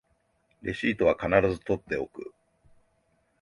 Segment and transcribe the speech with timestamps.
[0.63, 2.33] レシートは必ず取っておく